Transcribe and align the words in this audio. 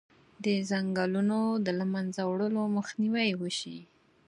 د 0.43 0.45
ځنګلونو 0.69 1.39
د 1.65 1.67
له 1.79 1.85
منځه 1.93 2.21
وړلو 2.25 2.61
مخنیوی 2.77 3.29
وشي. 3.41 3.77